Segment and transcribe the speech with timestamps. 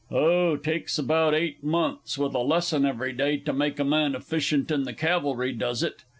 [0.09, 4.71] Oh, takes about eight months, with a lesson every day, to make a man efficient
[4.71, 6.05] in the Cavalry, does it?